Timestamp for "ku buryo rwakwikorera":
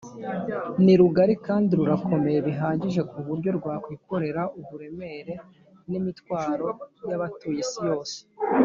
3.09-4.41